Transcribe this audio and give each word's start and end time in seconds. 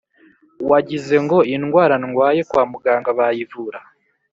wagize 0.69 1.15
ngo 1.25 1.37
indwara 1.55 1.95
ndwaye 2.03 2.41
kwa 2.49 2.63
muganga 2.71 3.09
bayivura 3.19 3.79